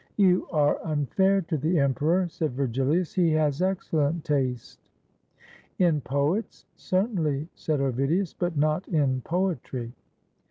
[0.17, 4.79] "You are unfair to the emperor," said Vergilius; "he has excellent taste."
[5.77, 9.91] 415 ROME "in poets certainly," said Ovidius, "but not in poetry."